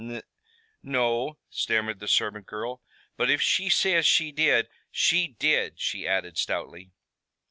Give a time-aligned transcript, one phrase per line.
[0.03, 0.23] "N
[0.81, 2.81] no," stammered the servant girl.
[3.17, 6.89] "But if she says she did, she did," she added stoutly.